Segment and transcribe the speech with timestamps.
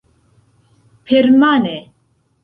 [1.09, 1.75] Permane!